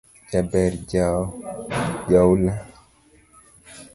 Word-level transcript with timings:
Jabber 0.31 0.73
jaula 2.09 2.53